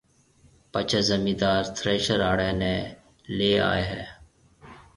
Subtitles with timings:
[0.71, 2.75] پڇيَ زميندار ٿريشر آݪي نَي
[3.37, 4.03] ليَ آئي هيَ۔